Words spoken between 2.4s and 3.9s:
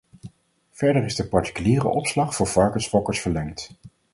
varkensfokkers verlengd.